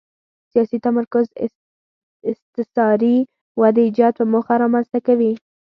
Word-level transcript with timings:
سیاسي 0.51 0.77
تمرکز 0.85 1.25
استثاري 2.31 3.17
ودې 3.59 3.81
ایجاد 3.87 4.13
په 4.19 4.25
موخه 4.33 4.53
رامنځته 4.63 4.99
کوي. 5.07 5.31